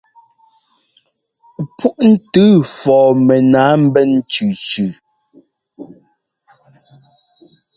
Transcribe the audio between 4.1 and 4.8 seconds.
cʉcʉ.